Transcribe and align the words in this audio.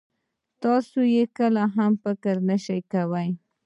تاسې 0.63 1.01
يې 1.15 1.23
کله 1.37 1.63
هم 1.75 1.91
فکر 2.03 2.35
نه 2.49 2.57
شئ 2.65 2.79
کولای. 2.91 3.29